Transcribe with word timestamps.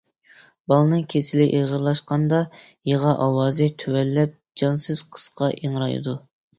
بالىنىڭ 0.71 1.03
كېسىلى 1.13 1.45
ئېغىرلاشقاندا، 1.57 2.41
يىغا 2.95 3.15
ئاۋازى 3.29 3.71
تۆۋەنلەپ 3.87 4.37
جانسىز 4.65 5.09
قىسقا 5.15 5.57
ئىڭرايدۇ. 5.65 6.23